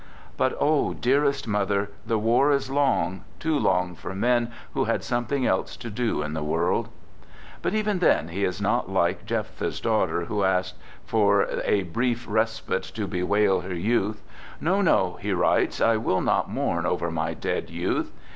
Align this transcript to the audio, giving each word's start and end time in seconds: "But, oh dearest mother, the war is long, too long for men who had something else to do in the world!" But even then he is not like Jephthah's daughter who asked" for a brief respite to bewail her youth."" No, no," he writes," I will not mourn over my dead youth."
"But, 0.35 0.57
oh 0.59 0.95
dearest 0.95 1.47
mother, 1.47 1.91
the 2.07 2.17
war 2.17 2.51
is 2.51 2.71
long, 2.71 3.23
too 3.39 3.55
long 3.59 3.93
for 3.93 4.15
men 4.15 4.49
who 4.73 4.85
had 4.85 5.03
something 5.03 5.45
else 5.45 5.77
to 5.77 5.91
do 5.91 6.23
in 6.23 6.33
the 6.33 6.41
world!" 6.41 6.89
But 7.61 7.75
even 7.75 7.99
then 7.99 8.29
he 8.29 8.43
is 8.43 8.59
not 8.59 8.89
like 8.89 9.27
Jephthah's 9.27 9.79
daughter 9.79 10.25
who 10.25 10.43
asked" 10.43 10.77
for 11.11 11.45
a 11.63 11.83
brief 11.83 12.25
respite 12.27 12.81
to 12.95 13.05
bewail 13.05 13.61
her 13.61 13.75
youth."" 13.75 14.23
No, 14.59 14.81
no," 14.81 15.19
he 15.21 15.33
writes," 15.33 15.79
I 15.81 15.97
will 15.97 16.21
not 16.21 16.49
mourn 16.49 16.87
over 16.87 17.11
my 17.11 17.35
dead 17.35 17.69
youth." 17.69 18.11